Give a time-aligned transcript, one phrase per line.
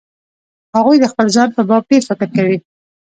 [0.75, 2.57] هغوی د خپل ځان په باب ډېر فکر کوي.